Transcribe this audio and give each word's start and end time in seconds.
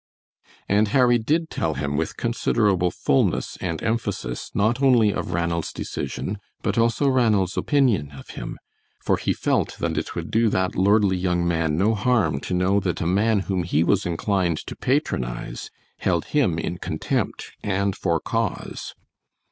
And 0.67 0.87
Harry 0.87 1.19
did 1.19 1.51
tell 1.51 1.75
him 1.75 1.95
with 1.95 2.17
considerable 2.17 2.89
fullness 2.89 3.55
and 3.61 3.83
emphasis 3.83 4.49
not 4.55 4.81
only 4.81 5.13
of 5.13 5.31
Ranald's 5.33 5.71
decision, 5.71 6.39
but 6.63 6.75
also 6.75 7.07
Ranald's 7.07 7.55
opinion 7.55 8.09
of 8.13 8.29
him, 8.29 8.57
for 9.05 9.17
he 9.17 9.31
felt 9.31 9.77
that 9.77 9.99
it 9.99 10.15
would 10.15 10.31
do 10.31 10.49
that 10.49 10.75
lordly 10.75 11.17
young 11.17 11.47
man 11.47 11.77
no 11.77 11.93
harm 11.93 12.39
to 12.39 12.55
know 12.55 12.79
that 12.79 12.99
a 12.99 13.05
man 13.05 13.41
whom 13.41 13.61
he 13.61 13.83
was 13.83 14.03
inclined 14.07 14.57
to 14.65 14.75
patronize 14.75 15.69
held 15.99 16.25
him 16.33 16.57
in 16.57 16.79
contempt 16.79 17.51
and 17.61 17.95
for 17.95 18.19
cause. 18.19 18.95